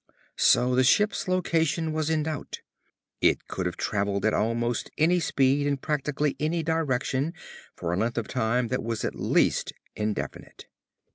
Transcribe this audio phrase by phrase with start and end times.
[0.39, 2.61] So the ship's location was in doubt.
[3.21, 7.35] It could have travelled at almost any speed in practically any direction
[7.75, 10.65] for a length of time that was at least indefinite.